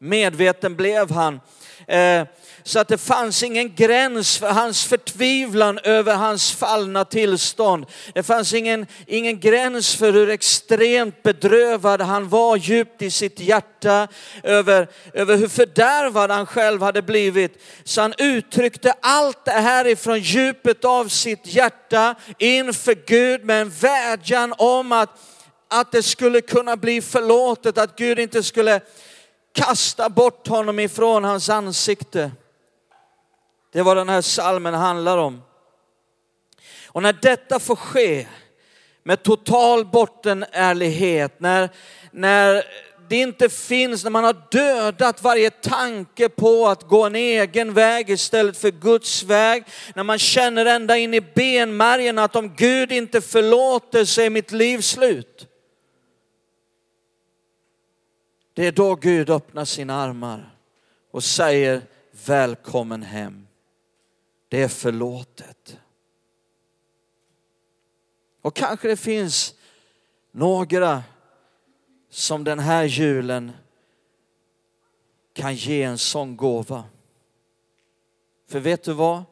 Medveten 0.05 0.75
blev 0.75 1.12
han. 1.12 1.39
Eh, 1.88 2.24
så 2.63 2.79
att 2.79 2.88
det 2.88 2.97
fanns 2.97 3.43
ingen 3.43 3.75
gräns 3.75 4.38
för 4.38 4.50
hans 4.50 4.85
förtvivlan 4.85 5.79
över 5.83 6.15
hans 6.15 6.51
fallna 6.51 7.05
tillstånd. 7.05 7.85
Det 8.13 8.24
fanns 8.24 8.53
ingen, 8.53 8.88
ingen 9.07 9.39
gräns 9.39 9.95
för 9.95 10.13
hur 10.13 10.29
extremt 10.29 11.24
bedrövad 11.24 12.01
han 12.01 12.29
var 12.29 12.57
djupt 12.57 13.01
i 13.01 13.12
sitt 13.12 13.39
hjärta 13.39 14.07
över, 14.43 14.88
över 15.13 15.38
hur 15.38 15.47
fördärvad 15.47 16.31
han 16.31 16.45
själv 16.45 16.81
hade 16.81 17.01
blivit. 17.01 17.63
Så 17.83 18.01
han 18.01 18.13
uttryckte 18.17 18.93
allt 19.01 19.45
det 19.45 19.51
här 19.51 19.88
ifrån 19.88 20.19
djupet 20.19 20.85
av 20.85 21.07
sitt 21.07 21.47
hjärta 21.47 22.15
inför 22.38 22.95
Gud 23.07 23.45
med 23.45 23.62
en 23.62 23.69
vädjan 23.69 24.53
om 24.57 24.91
att, 24.91 25.09
att 25.67 25.91
det 25.91 26.03
skulle 26.03 26.41
kunna 26.41 26.77
bli 26.77 27.01
förlåtet, 27.01 27.77
att 27.77 27.95
Gud 27.95 28.19
inte 28.19 28.43
skulle 28.43 28.81
kasta 29.55 30.09
bort 30.09 30.47
honom 30.47 30.79
ifrån 30.79 31.24
hans 31.24 31.50
ansikte. 31.50 32.31
Det 33.71 33.79
är 33.79 33.83
vad 33.83 33.97
den 33.97 34.09
här 34.09 34.21
salmen 34.21 34.74
handlar 34.74 35.17
om. 35.17 35.41
Och 36.88 37.01
när 37.01 37.13
detta 37.21 37.59
får 37.59 37.75
ske 37.75 38.27
med 39.03 39.24
total 39.24 39.85
bortenärlighet, 39.85 41.39
när, 41.39 41.69
när 42.12 42.63
det 43.09 43.15
inte 43.15 43.50
finns, 43.50 44.03
när 44.03 44.12
man 44.12 44.24
har 44.24 44.35
dödat 44.51 45.24
varje 45.24 45.50
tanke 45.50 46.29
på 46.29 46.67
att 46.67 46.83
gå 46.83 47.03
en 47.05 47.15
egen 47.15 47.74
väg 47.74 48.09
istället 48.09 48.57
för 48.57 48.71
Guds 48.71 49.24
väg, 49.24 49.63
när 49.95 50.03
man 50.03 50.19
känner 50.19 50.65
ända 50.65 50.97
in 50.97 51.13
i 51.13 51.21
benmärgen 51.21 52.19
att 52.19 52.35
om 52.35 52.55
Gud 52.55 52.91
inte 52.91 53.21
förlåter 53.21 54.05
så 54.05 54.21
är 54.21 54.29
mitt 54.29 54.51
liv 54.51 54.81
slut. 54.81 55.47
Det 58.55 58.67
är 58.67 58.71
då 58.71 58.95
Gud 58.95 59.29
öppnar 59.29 59.65
sina 59.65 59.95
armar 59.95 60.57
och 61.12 61.24
säger 61.24 61.81
välkommen 62.25 63.03
hem. 63.03 63.47
Det 64.47 64.63
är 64.63 64.67
förlåtet. 64.67 65.77
Och 68.41 68.55
kanske 68.55 68.88
det 68.88 68.97
finns 68.97 69.55
några 70.31 71.03
som 72.09 72.43
den 72.43 72.59
här 72.59 72.83
julen 72.83 73.51
kan 75.33 75.55
ge 75.55 75.83
en 75.83 75.97
sån 75.97 76.38
gåva. 76.38 76.83
För 78.47 78.59
vet 78.59 78.83
du 78.83 78.93
vad? 78.93 79.24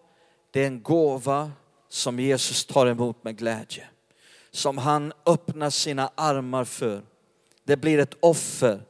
Det 0.52 0.64
är 0.64 0.68
en 0.68 0.84
gåva 0.84 1.52
som 1.90 2.20
Jesus 2.20 2.66
tar 2.66 2.88
emot 2.88 3.24
med 3.24 3.38
glädje. 3.38 3.88
Som 4.52 4.78
han 4.78 5.14
öppnar 5.26 5.70
sina 5.70 6.12
armar 6.16 6.64
för. 6.64 7.02
Det 7.64 7.78
blir 7.78 8.00
ett 8.00 8.18
offer 8.20 8.82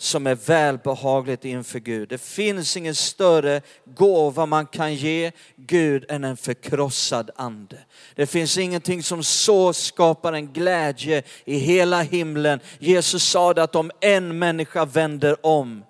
som 0.00 0.26
är 0.26 0.34
välbehagligt 0.34 1.44
inför 1.44 1.78
Gud. 1.78 2.08
Det 2.08 2.18
finns 2.18 2.76
ingen 2.76 2.94
större 2.94 3.62
gåva 3.84 4.46
man 4.46 4.66
kan 4.66 4.94
ge 4.94 5.32
Gud 5.56 6.04
än 6.08 6.24
en 6.24 6.36
förkrossad 6.36 7.30
ande. 7.36 7.78
Det 8.14 8.26
finns 8.26 8.58
ingenting 8.58 9.02
som 9.02 9.22
så 9.22 9.72
skapar 9.72 10.32
en 10.32 10.52
glädje 10.52 11.22
i 11.44 11.58
hela 11.58 12.02
himlen. 12.02 12.60
Jesus 12.78 13.24
sa 13.24 13.54
det 13.54 13.62
att 13.62 13.76
om 13.76 13.90
en 14.00 14.38
människa 14.38 14.84
vänder 14.84 15.46
om 15.46 15.84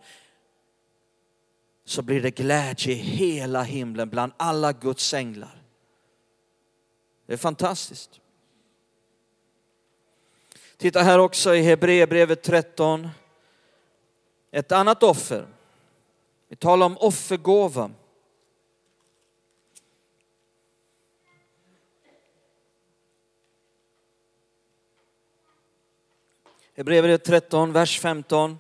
så 1.84 2.02
blir 2.02 2.22
det 2.22 2.30
glädje 2.30 2.92
i 2.92 2.96
hela 2.96 3.62
himlen 3.62 4.08
bland 4.08 4.32
alla 4.36 4.72
Guds 4.72 5.14
änglar. 5.14 5.62
Det 7.26 7.32
är 7.32 7.36
fantastiskt. 7.36 8.10
Titta 10.76 11.02
här 11.02 11.18
också 11.18 11.54
i 11.54 11.62
Hebreerbrevet 11.62 12.42
13 12.42 13.08
ett 14.52 14.72
annat 14.72 15.02
offer. 15.02 15.46
Vi 16.48 16.56
talar 16.56 16.86
om 16.86 16.98
offergåva. 16.98 17.90
Hebreerbrevet 26.76 27.24
13, 27.24 27.72
vers 27.72 28.00
15. 28.00 28.58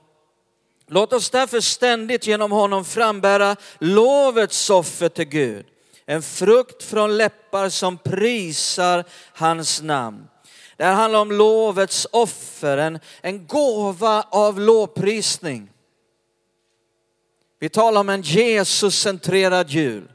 Låt 0.86 1.12
oss 1.12 1.30
därför 1.30 1.60
ständigt 1.60 2.26
genom 2.26 2.52
honom 2.52 2.84
frambära 2.84 3.56
lovets 3.78 4.70
offer 4.70 5.08
till 5.08 5.24
Gud. 5.24 5.66
En 6.06 6.22
frukt 6.22 6.82
från 6.82 7.16
läppar 7.16 7.68
som 7.68 7.98
prisar 7.98 9.04
hans 9.32 9.82
namn. 9.82 10.28
Det 10.76 10.84
här 10.84 10.94
handlar 10.94 11.20
om 11.20 11.32
lovets 11.32 12.06
offer, 12.10 12.78
en, 12.78 12.98
en 13.20 13.46
gåva 13.46 14.24
av 14.30 14.60
lovprisning. 14.60 15.70
Vi 17.62 17.68
talar 17.68 18.00
om 18.00 18.08
en 18.08 18.22
Jesus-centrerad 18.22 19.70
jul. 19.70 20.08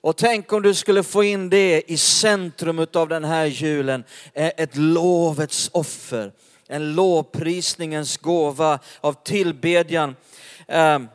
Och 0.00 0.16
tänk 0.16 0.52
om 0.52 0.62
du 0.62 0.74
skulle 0.74 1.02
få 1.02 1.24
in 1.24 1.50
det 1.50 1.82
i 1.86 1.96
centrum 1.96 2.86
av 2.94 3.08
den 3.08 3.24
här 3.24 3.46
julen, 3.46 4.04
eh, 4.34 4.50
ett 4.56 4.76
lovets 4.76 5.70
offer, 5.72 6.32
en 6.68 6.94
lovprisningens 6.94 8.16
gåva 8.16 8.78
av 9.00 9.12
tillbedjan. 9.24 10.16
Ehm, 10.68 11.08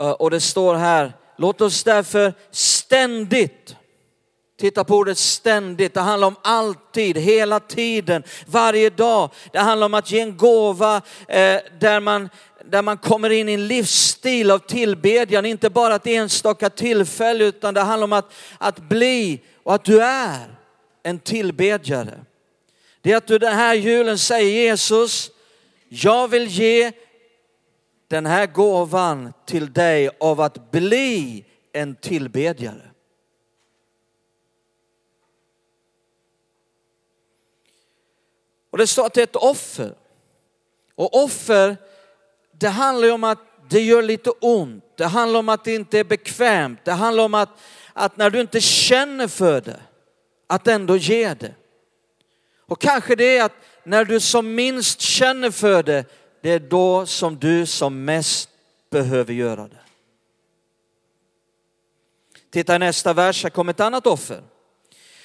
eh, 0.00 0.10
och 0.10 0.30
det 0.30 0.40
står 0.40 0.74
här, 0.74 1.12
låt 1.36 1.60
oss 1.60 1.84
därför 1.84 2.34
ständigt 2.50 3.76
Titta 4.58 4.84
på 4.84 4.96
ordet 4.96 5.18
ständigt. 5.18 5.94
Det 5.94 6.00
handlar 6.00 6.28
om 6.28 6.36
alltid, 6.42 7.16
hela 7.16 7.60
tiden, 7.60 8.22
varje 8.46 8.90
dag. 8.90 9.30
Det 9.52 9.58
handlar 9.58 9.84
om 9.84 9.94
att 9.94 10.10
ge 10.10 10.20
en 10.20 10.36
gåva 10.36 10.96
eh, 11.28 11.58
där 11.80 12.00
man 12.00 12.28
där 12.68 12.82
man 12.82 12.98
kommer 12.98 13.30
in 13.30 13.48
i 13.48 13.52
en 13.52 13.66
livsstil 13.66 14.50
av 14.50 14.58
tillbedjan, 14.58 15.46
inte 15.46 15.70
bara 15.70 15.94
ett 15.94 16.06
enstaka 16.06 16.70
tillfälle 16.70 17.44
utan 17.44 17.74
det 17.74 17.80
handlar 17.80 18.04
om 18.04 18.12
att, 18.12 18.32
att 18.58 18.78
bli 18.78 19.40
och 19.62 19.74
att 19.74 19.84
du 19.84 20.02
är 20.02 20.58
en 21.02 21.18
tillbedjare. 21.18 22.20
Det 23.00 23.12
är 23.12 23.16
att 23.16 23.26
du 23.26 23.38
den 23.38 23.54
här 23.54 23.74
julen 23.74 24.18
säger 24.18 24.50
Jesus, 24.50 25.30
jag 25.88 26.28
vill 26.28 26.46
ge 26.46 26.92
den 28.08 28.26
här 28.26 28.46
gåvan 28.46 29.32
till 29.46 29.72
dig 29.72 30.10
av 30.20 30.40
att 30.40 30.70
bli 30.70 31.44
en 31.72 31.94
tillbedjare. 31.94 32.90
Och 38.70 38.78
det 38.78 38.86
står 38.86 39.06
att 39.06 39.14
det 39.14 39.20
är 39.20 39.24
ett 39.24 39.36
offer. 39.36 39.94
Och 40.94 41.24
offer 41.24 41.76
det 42.58 42.68
handlar 42.68 43.06
ju 43.06 43.12
om 43.12 43.24
att 43.24 43.38
det 43.68 43.80
gör 43.80 44.02
lite 44.02 44.30
ont. 44.30 44.84
Det 44.96 45.06
handlar 45.06 45.38
om 45.38 45.48
att 45.48 45.64
det 45.64 45.74
inte 45.74 45.98
är 45.98 46.04
bekvämt. 46.04 46.80
Det 46.84 46.92
handlar 46.92 47.24
om 47.24 47.34
att, 47.34 47.48
att 47.92 48.16
när 48.16 48.30
du 48.30 48.40
inte 48.40 48.60
känner 48.60 49.28
för 49.28 49.60
det, 49.60 49.80
att 50.46 50.68
ändå 50.68 50.96
ge 50.96 51.34
det. 51.34 51.54
Och 52.66 52.80
kanske 52.80 53.16
det 53.16 53.38
är 53.38 53.44
att 53.44 53.52
när 53.84 54.04
du 54.04 54.20
som 54.20 54.54
minst 54.54 55.00
känner 55.00 55.50
för 55.50 55.82
det, 55.82 56.04
det 56.42 56.50
är 56.50 56.58
då 56.58 57.06
som 57.06 57.36
du 57.38 57.66
som 57.66 58.04
mest 58.04 58.50
behöver 58.90 59.32
göra 59.32 59.68
det. 59.68 59.80
Titta 62.50 62.76
i 62.76 62.78
nästa 62.78 63.12
vers, 63.12 63.42
här 63.42 63.50
kommer 63.50 63.72
ett 63.72 63.80
annat 63.80 64.06
offer. 64.06 64.42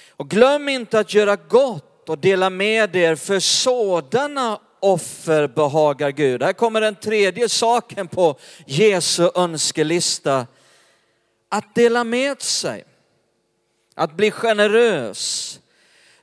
Och 0.09 0.29
glöm 0.29 0.69
inte 0.69 1.00
att 1.00 1.13
göra 1.13 1.35
gott 1.35 2.09
och 2.09 2.17
dela 2.17 2.50
med 2.50 2.95
er 2.95 3.15
för 3.15 3.39
sådana 3.39 4.59
offer 4.81 5.47
behagar 5.47 6.11
Gud. 6.11 6.43
Här 6.43 6.53
kommer 6.53 6.81
den 6.81 6.95
tredje 6.95 7.50
saken 7.50 8.07
på 8.07 8.35
Jesu 8.65 9.29
önskelista. 9.35 10.47
Att 11.50 11.75
dela 11.75 12.03
med 12.03 12.41
sig, 12.41 12.83
att 13.95 14.13
bli 14.13 14.31
generös. 14.31 15.59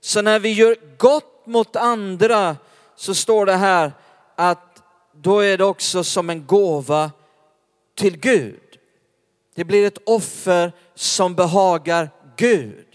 Så 0.01 0.23
när 0.23 0.39
vi 0.39 0.53
gör 0.53 0.77
gott 0.99 1.47
mot 1.47 1.77
andra 1.77 2.57
så 2.97 3.15
står 3.15 3.47
det 3.47 3.57
här 3.57 3.93
att 4.37 4.83
då 5.13 5.41
är 5.41 5.59
det 5.59 5.65
också 5.65 6.05
som 6.05 6.31
en 6.31 6.47
gåva 6.47 7.11
till 7.95 8.17
Gud. 8.19 8.79
Det 9.55 9.65
blir 9.65 9.87
ett 9.87 9.99
offer 10.07 10.73
som 10.95 11.35
behagar 11.35 12.11
Gud. 12.37 12.87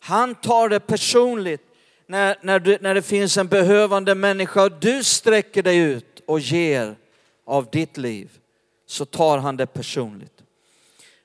Han 0.00 0.34
tar 0.34 0.68
det 0.68 0.80
personligt 0.80 1.62
när, 2.06 2.38
när, 2.42 2.58
du, 2.58 2.78
när 2.80 2.94
det 2.94 3.02
finns 3.02 3.36
en 3.36 3.48
behövande 3.48 4.14
människa 4.14 4.62
och 4.62 4.72
du 4.72 5.04
sträcker 5.04 5.62
dig 5.62 5.78
ut 5.78 6.22
och 6.26 6.40
ger 6.40 6.96
av 7.44 7.70
ditt 7.70 7.96
liv 7.96 8.38
så 8.86 9.04
tar 9.04 9.38
han 9.38 9.56
det 9.56 9.66
personligt. 9.66 10.42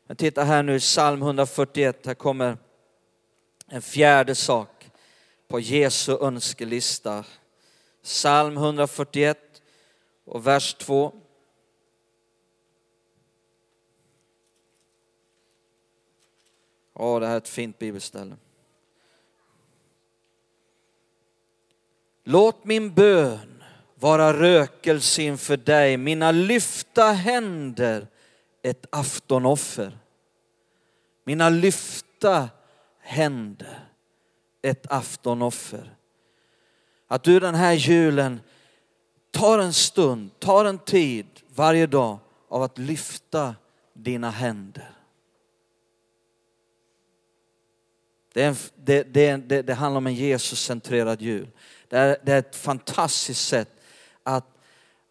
Men 0.07 0.15
titta 0.15 0.43
här 0.43 0.63
nu 0.63 0.75
i 0.75 0.79
psalm 0.79 1.21
141, 1.21 2.05
här 2.05 2.13
kommer 2.13 2.57
en 3.67 3.81
fjärde 3.81 4.35
sak 4.35 4.89
på 5.47 5.59
Jesu 5.59 6.17
önskelista. 6.21 7.25
Psalm 8.03 8.57
141 8.57 9.61
och 10.25 10.47
vers 10.47 10.73
2. 10.73 11.13
Ja, 16.93 17.19
det 17.19 17.27
här 17.27 17.33
är 17.33 17.37
ett 17.37 17.47
fint 17.47 17.79
bibelställe. 17.79 18.35
Låt 22.23 22.65
min 22.65 22.93
bön 22.93 23.63
vara 23.95 24.33
rökelse 24.33 25.21
inför 25.21 25.57
dig, 25.57 25.97
mina 25.97 26.31
lyfta 26.31 27.03
händer 27.03 28.07
ett 28.63 28.85
aftonoffer. 28.89 29.97
Mina 31.23 31.49
lyfta 31.49 32.49
händer 32.99 33.79
ett 34.61 34.91
aftonoffer. 34.91 35.95
Att 37.07 37.23
du 37.23 37.39
den 37.39 37.55
här 37.55 37.73
julen 37.73 38.41
tar 39.31 39.59
en 39.59 39.73
stund, 39.73 40.39
tar 40.39 40.65
en 40.65 40.79
tid 40.79 41.25
varje 41.47 41.87
dag 41.87 42.19
av 42.47 42.63
att 42.63 42.77
lyfta 42.77 43.55
dina 43.93 44.29
händer. 44.29 44.91
Det, 48.33 48.43
en, 48.43 48.55
det, 48.75 49.03
det, 49.03 49.37
det, 49.37 49.61
det 49.61 49.73
handlar 49.73 49.97
om 49.97 50.07
en 50.07 50.15
Jesuscentrerad 50.15 51.21
jul. 51.21 51.47
Det 51.91 51.97
är, 51.97 52.17
det 52.23 52.31
är 52.31 52.39
ett 52.39 52.55
fantastiskt 52.55 53.47
sätt 53.47 53.69
att, 54.23 54.45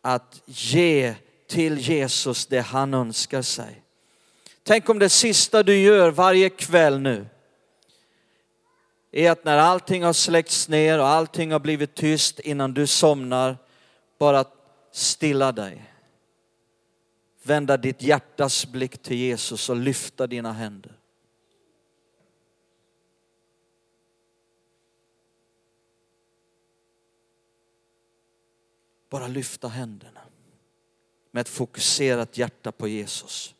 att 0.01 0.43
ge 0.47 1.15
till 1.47 1.79
Jesus 1.79 2.47
det 2.47 2.61
han 2.61 2.95
önskar 2.95 3.43
sig. 3.43 3.83
Tänk 4.63 4.89
om 4.89 4.99
det 4.99 5.09
sista 5.09 5.63
du 5.63 5.79
gör 5.79 6.11
varje 6.11 6.51
kväll 6.51 7.01
nu 7.01 7.27
är 9.13 9.31
att 9.31 9.45
när 9.45 9.59
allting 9.59 10.05
har 10.05 10.13
släckts 10.13 10.69
ner 10.69 10.99
och 10.99 11.07
allting 11.07 11.53
har 11.53 11.61
blivit 11.61 11.95
tyst 11.95 12.41
innan 12.41 12.75
du 12.75 12.87
somnar, 12.87 13.57
bara 14.19 14.45
stilla 14.93 15.53
dig. 15.53 15.85
Vända 17.43 17.77
ditt 17.77 18.03
hjärtas 18.03 18.67
blick 18.67 19.03
till 19.03 19.17
Jesus 19.17 19.69
och 19.69 19.77
lyfta 19.77 20.27
dina 20.27 20.53
händer. 20.53 21.00
Bara 29.11 29.27
lyfta 29.27 29.69
händerna 29.69 30.21
med 31.31 31.41
ett 31.41 31.49
fokuserat 31.49 32.39
hjärta 32.39 32.73
på 32.73 32.89
Jesus. 32.89 33.55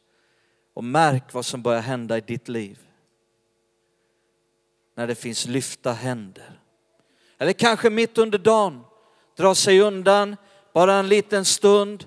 Och 0.75 0.85
märk 0.85 1.33
vad 1.33 1.45
som 1.45 1.63
börjar 1.63 1.81
hända 1.81 2.19
i 2.19 2.21
ditt 2.21 2.49
liv. 2.49 2.79
När 4.95 5.07
det 5.07 5.15
finns 5.15 5.47
lyfta 5.47 5.93
händer. 5.93 6.61
Eller 7.39 7.53
kanske 7.53 7.91
mitt 7.91 8.19
under 8.19 8.39
dagen, 8.39 8.85
dra 9.37 9.55
sig 9.55 9.81
undan 9.81 10.37
bara 10.73 10.95
en 10.95 11.09
liten 11.09 11.45
stund 11.45 12.07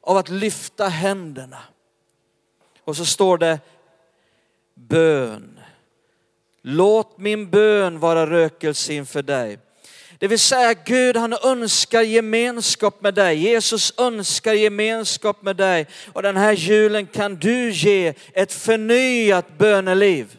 av 0.00 0.16
att 0.16 0.28
lyfta 0.28 0.88
händerna. 0.88 1.60
Och 2.80 2.96
så 2.96 3.04
står 3.04 3.38
det 3.38 3.60
bön. 4.74 5.60
Låt 6.62 7.18
min 7.18 7.50
bön 7.50 7.98
vara 7.98 8.30
rökelse 8.30 8.94
inför 8.94 9.22
dig. 9.22 9.58
Det 10.18 10.28
vill 10.28 10.38
säga 10.38 10.74
Gud 10.74 11.16
han 11.16 11.32
önskar 11.44 12.02
gemenskap 12.02 13.02
med 13.02 13.14
dig. 13.14 13.38
Jesus 13.38 13.94
önskar 13.98 14.52
gemenskap 14.52 15.42
med 15.42 15.56
dig. 15.56 15.86
Och 16.12 16.22
den 16.22 16.36
här 16.36 16.52
julen 16.52 17.06
kan 17.06 17.36
du 17.36 17.70
ge 17.70 18.14
ett 18.32 18.52
förnyat 18.52 19.58
böneliv. 19.58 20.38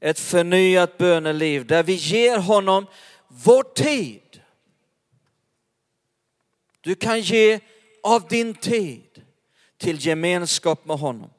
Ett 0.00 0.20
förnyat 0.20 0.98
böneliv 0.98 1.66
där 1.66 1.82
vi 1.82 1.92
ger 1.92 2.38
honom 2.38 2.86
vår 3.28 3.62
tid. 3.62 4.40
Du 6.80 6.94
kan 6.94 7.20
ge 7.20 7.60
av 8.02 8.28
din 8.28 8.54
tid 8.54 9.22
till 9.78 10.06
gemenskap 10.06 10.84
med 10.86 10.98
honom. 10.98 11.30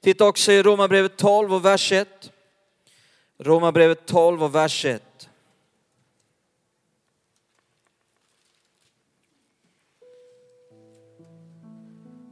Titta 0.00 0.24
också 0.26 0.52
i 0.52 0.62
Romarbrevet 0.62 1.16
12 1.16 1.54
och 1.54 1.64
vers 1.64 1.92
1. 1.92 2.30
Romarbrevet 3.38 4.06
12 4.06 4.44
och 4.44 4.54
vers 4.54 4.84
1. 4.84 5.25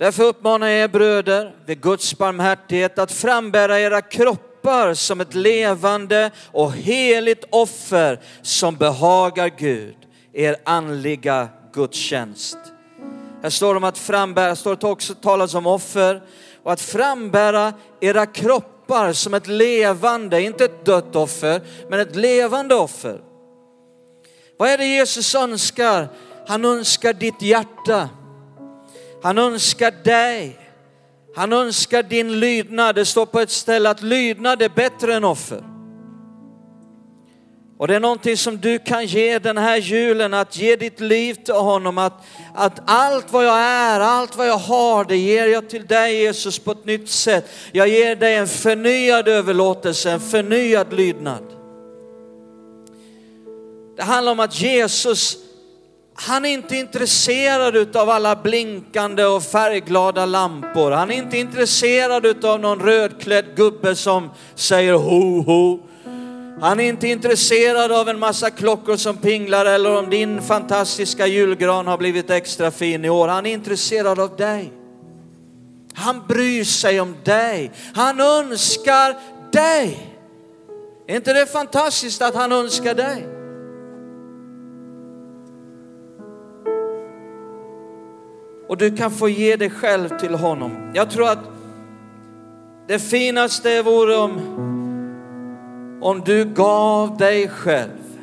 Därför 0.05 0.25
uppmanar 0.25 0.69
jag 0.69 0.81
er 0.81 0.89
bröder 0.89 1.55
vid 1.67 1.81
Guds 1.81 2.19
barmhärtighet 2.19 2.99
att 2.99 3.13
frambära 3.13 3.81
era 3.81 4.01
kroppar 4.01 4.95
som 4.95 5.21
ett 5.21 5.35
levande 5.35 6.31
och 6.53 6.73
heligt 6.73 7.45
offer 7.51 8.21
som 8.43 8.77
behagar 8.77 9.51
Gud, 9.59 9.97
er 10.33 10.57
andliga 10.65 11.49
gudstjänst. 11.73 12.59
Här 13.43 13.51
står 13.51 13.75
det 13.75 13.77
om 13.77 13.85
att 13.85 13.99
frambära, 13.99 14.57
står 14.57 14.77
det 14.77 14.87
också 14.87 15.15
talas 15.15 15.55
om 15.55 15.67
offer 15.67 16.23
och 16.63 16.73
att 16.73 16.81
frambära 16.81 17.73
era 18.01 18.27
kroppar 18.27 19.13
som 19.13 19.35
ett 19.35 19.47
levande, 19.47 20.43
inte 20.43 20.65
ett 20.65 20.85
dött 20.85 21.17
offer, 21.17 21.61
men 21.89 22.01
ett 22.01 22.17
levande 22.17 22.75
offer. 22.75 23.21
Vad 24.59 24.69
är 24.69 24.79
det 24.79 24.87
Jesus 24.87 25.35
önskar? 25.35 26.09
Han 26.47 26.65
önskar 26.65 27.13
ditt 27.13 27.43
hjärta. 27.43 28.09
Han 29.25 29.39
önskar 29.39 29.95
dig. 30.05 30.59
Han 31.37 31.53
önskar 31.53 32.03
din 32.03 32.41
lydnad. 32.41 32.95
Det 32.95 33.05
står 33.05 33.27
på 33.27 33.41
ett 33.41 33.51
ställe 33.51 33.91
att 33.91 34.03
lydnad 34.03 34.63
är 34.63 34.69
bättre 34.69 35.15
än 35.15 35.25
offer. 35.25 35.65
Och 37.79 37.89
det 37.89 37.95
är 37.95 38.01
någonting 38.01 38.37
som 38.37 38.57
du 38.57 38.79
kan 38.79 39.07
ge 39.07 39.39
den 39.39 39.59
här 39.59 39.77
julen, 39.77 40.35
att 40.35 40.57
ge 40.57 40.77
ditt 40.77 41.01
liv 41.01 41.35
till 41.35 41.55
honom. 41.55 41.99
Att, 41.99 42.13
att 42.55 42.81
allt 42.87 43.33
vad 43.33 43.45
jag 43.45 43.59
är, 43.59 44.01
allt 44.01 44.37
vad 44.37 44.49
jag 44.49 44.59
har, 44.59 45.05
det 45.05 45.17
ger 45.17 45.47
jag 45.47 45.69
till 45.69 45.87
dig 45.87 46.23
Jesus 46.23 46.59
på 46.59 46.71
ett 46.71 46.85
nytt 46.85 47.09
sätt. 47.09 47.51
Jag 47.73 47.89
ger 47.89 48.17
dig 48.17 48.35
en 48.35 48.49
förnyad 48.49 49.29
överlåtelse, 49.29 50.11
en 50.11 50.21
förnyad 50.21 50.93
lydnad. 50.93 51.45
Det 53.97 54.03
handlar 54.03 54.33
om 54.33 54.41
att 54.41 54.61
Jesus 54.61 55.44
han 56.15 56.45
är 56.45 56.49
inte 56.49 56.77
intresserad 56.77 57.97
av 57.97 58.11
alla 58.11 58.37
blinkande 58.37 59.25
och 59.25 59.43
färgglada 59.43 60.27
lampor. 60.27 60.91
Han 60.91 61.11
är 61.11 61.17
inte 61.17 61.39
intresserad 61.39 62.45
av 62.45 62.61
någon 62.61 62.81
rödklädd 62.81 63.45
gubbe 63.57 63.97
som 63.97 64.31
säger 64.55 64.95
ho 64.95 65.43
ho. 65.43 65.81
Han 66.61 66.81
är 66.81 66.85
inte 66.85 67.09
intresserad 67.09 67.93
av 67.93 68.09
en 68.09 68.19
massa 68.19 68.51
klockor 68.51 68.97
som 68.97 69.17
pinglar 69.17 69.67
eller 69.67 69.99
om 69.99 70.11
din 70.11 70.43
fantastiska 70.43 71.27
julgran 71.27 71.87
har 71.87 71.99
blivit 71.99 72.31
extra 72.31 72.71
fin 72.71 73.05
i 73.05 73.11
år. 73.11 73.29
Han 73.29 73.47
är 73.47 73.53
intresserad 73.53 74.21
av 74.21 74.37
dig. 74.37 74.73
Han 75.95 76.27
bryr 76.29 76.65
sig 76.65 77.01
om 77.01 77.17
dig. 77.25 77.73
Han 77.95 78.21
önskar 78.21 79.17
dig. 79.53 80.11
Är 81.07 81.17
inte 81.17 81.33
det 81.33 81.47
fantastiskt 81.47 82.23
att 82.23 82.35
han 82.35 82.53
önskar 82.53 82.95
dig? 82.95 83.34
Och 88.75 88.79
du 88.79 88.97
kan 88.97 89.11
få 89.11 89.29
ge 89.29 89.57
dig 89.57 89.71
själv 89.71 90.19
till 90.19 90.35
honom. 90.35 90.91
Jag 90.95 91.11
tror 91.11 91.29
att 91.29 91.39
det 92.87 92.99
finaste 92.99 93.83
vore 93.83 94.17
om, 94.17 94.39
om 96.03 96.21
du 96.21 96.45
gav 96.45 97.17
dig 97.17 97.49
själv 97.49 98.19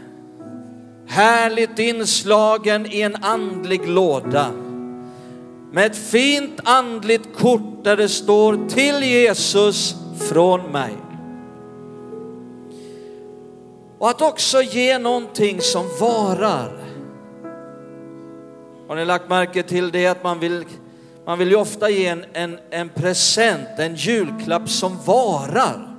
härligt 1.08 1.80
inslagen 1.80 2.86
i 2.86 3.02
en 3.02 3.16
andlig 3.16 3.88
låda 3.88 4.52
med 5.72 5.86
ett 5.86 5.98
fint 5.98 6.60
andligt 6.64 7.38
kort 7.38 7.84
där 7.84 7.98
det 7.98 8.10
står 8.10 8.70
till 8.70 9.04
Jesus 9.04 9.96
från 10.30 10.62
mig. 10.62 10.94
Och 13.98 14.10
att 14.10 14.22
också 14.22 14.62
ge 14.62 14.98
någonting 14.98 15.62
som 15.62 15.86
varar. 16.00 16.81
Har 18.92 18.96
ni 18.96 19.06
lagt 19.06 19.30
märke 19.30 19.64
till 19.64 19.92
det 19.92 20.08
att 20.08 20.24
man 20.24 20.40
vill, 20.40 20.66
man 21.26 21.40
vill 21.40 21.50
ju 21.50 21.56
ofta 21.56 21.90
ge 21.90 22.08
en, 22.08 22.26
en, 22.34 22.60
en 22.70 22.90
present, 22.90 23.68
en 23.78 23.96
julklapp 23.96 24.70
som 24.70 24.98
varar. 25.06 25.96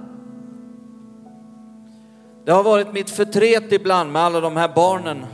Det 2.44 2.52
har 2.52 2.62
varit 2.62 2.92
mitt 2.92 3.10
förtret 3.10 3.72
ibland 3.72 4.12
med 4.12 4.22
alla 4.22 4.40
de 4.40 4.56
här 4.56 4.68
barnen 4.74 5.26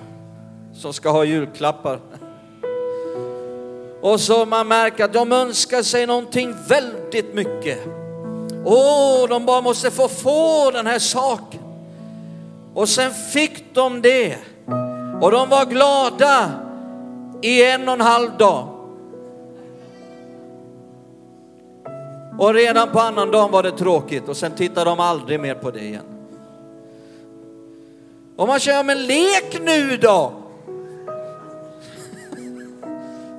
som 0.74 0.92
ska 0.92 1.10
ha 1.10 1.24
julklappar. 1.24 2.00
Och 4.00 4.20
så 4.20 4.46
man 4.46 4.68
märker 4.68 5.04
att 5.04 5.12
de 5.12 5.32
önskar 5.32 5.82
sig 5.82 6.06
någonting 6.06 6.54
väldigt 6.68 7.34
mycket. 7.34 7.78
Åh, 8.64 9.28
de 9.28 9.46
bara 9.46 9.60
måste 9.60 9.90
få 9.90 10.08
få 10.08 10.70
den 10.70 10.86
här 10.86 10.98
saken. 10.98 11.60
Och 12.74 12.88
sen 12.88 13.12
fick 13.12 13.74
de 13.74 14.02
det. 14.02 14.36
Och 15.20 15.30
de 15.30 15.48
var 15.48 15.66
glada 15.66 16.67
i 17.42 17.64
en 17.64 17.88
och 17.88 17.94
en 17.94 18.00
halv 18.00 18.36
dag. 18.36 18.68
Och 22.38 22.54
redan 22.54 22.88
på 22.92 23.00
annan 23.00 23.30
dag 23.30 23.48
var 23.48 23.62
det 23.62 23.70
tråkigt 23.70 24.28
och 24.28 24.36
sen 24.36 24.52
tittade 24.52 24.90
de 24.90 25.00
aldrig 25.00 25.40
mer 25.40 25.54
på 25.54 25.70
det 25.70 25.80
igen. 25.80 26.04
Och 28.36 28.48
man 28.48 28.60
säger, 28.60 28.84
men 28.84 29.06
lek 29.06 29.60
nu 29.60 29.96
då! 29.96 30.32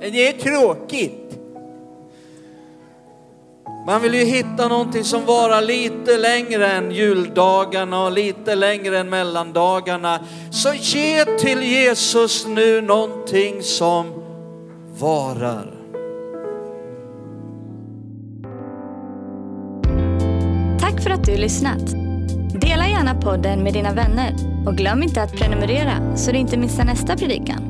Det 0.00 0.28
är 0.28 0.32
tråkigt. 0.32 1.39
Man 3.86 4.02
vill 4.02 4.14
ju 4.14 4.24
hitta 4.24 4.68
någonting 4.68 5.04
som 5.04 5.26
varar 5.26 5.62
lite 5.62 6.16
längre 6.16 6.66
än 6.66 6.90
juldagarna 6.90 8.04
och 8.04 8.12
lite 8.12 8.54
längre 8.54 8.98
än 8.98 9.10
mellandagarna. 9.10 10.20
Så 10.50 10.74
ge 10.74 11.24
till 11.24 11.62
Jesus 11.62 12.46
nu 12.46 12.80
någonting 12.80 13.62
som 13.62 14.06
varar. 14.98 15.74
Tack 20.80 21.02
för 21.02 21.10
att 21.10 21.24
du 21.24 21.36
lyssnat. 21.36 21.86
Dela 22.60 22.88
gärna 22.88 23.14
podden 23.14 23.62
med 23.62 23.72
dina 23.72 23.92
vänner 23.92 24.34
och 24.66 24.76
glöm 24.76 25.02
inte 25.02 25.22
att 25.22 25.32
prenumerera 25.32 26.16
så 26.16 26.32
du 26.32 26.38
inte 26.38 26.56
missar 26.56 26.84
nästa 26.84 27.16
predikan. 27.16 27.69